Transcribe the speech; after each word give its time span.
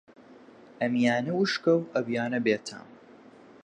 ئەمیانە 0.81 1.33
وشکە 1.37 1.73
و 1.77 1.89
ئەویانە 1.93 2.39
بێتام 2.45 2.87